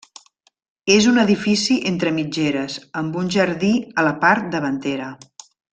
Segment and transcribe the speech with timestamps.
[0.93, 3.73] És un edifici entre mitgeres, amb un jardí
[4.05, 5.17] a la part davantera.